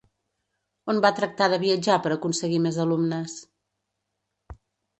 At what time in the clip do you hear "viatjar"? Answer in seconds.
1.65-1.99